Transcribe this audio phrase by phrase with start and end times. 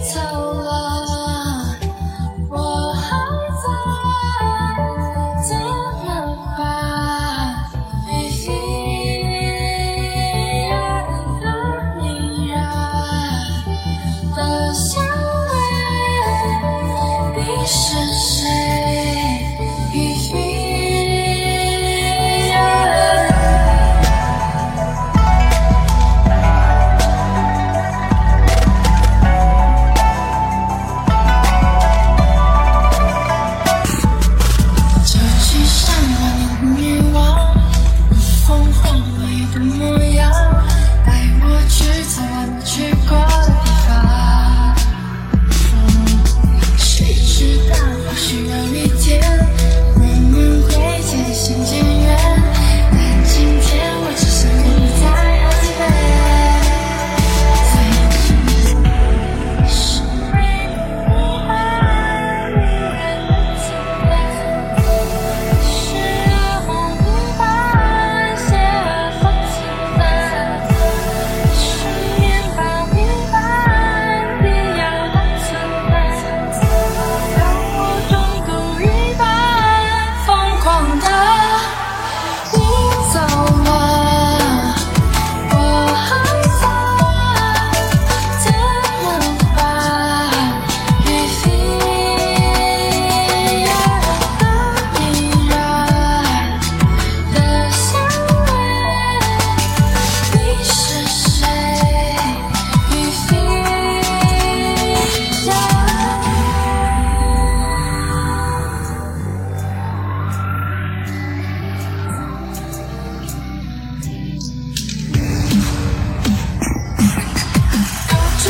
[0.00, 0.20] 走
[0.62, 0.87] 了，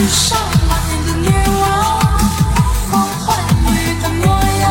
[0.01, 1.27] 遇上那天的女
[1.61, 1.63] 王
[2.93, 2.95] 不
[4.61, 4.65] 样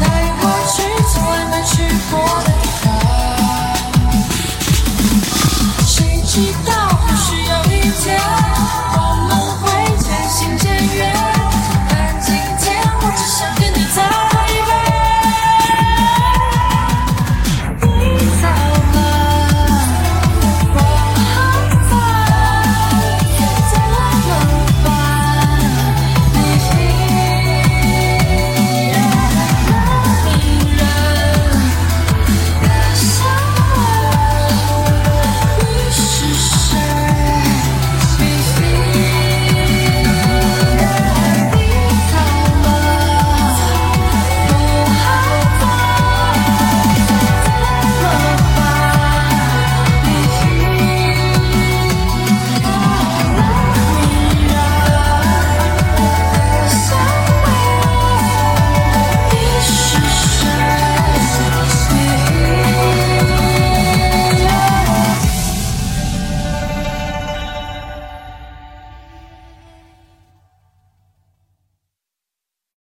[0.00, 0.02] 带
[0.40, 0.74] 我去
[1.08, 1.72] 从来没去
[2.10, 2.84] 过的地方
[5.86, 5.94] 谁
[6.26, 6.34] 知
[6.66, 6.69] 道